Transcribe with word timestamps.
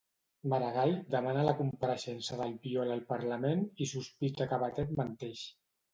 Maragall 0.53 0.93
demana 1.15 1.43
la 1.49 1.53
compareixença 1.59 2.39
d'Albiol 2.39 2.95
al 2.95 3.03
Parlament 3.15 3.61
i 3.85 3.89
sospita 3.95 4.49
que 4.55 4.61
Batet 4.65 4.97
menteix. 5.03 5.45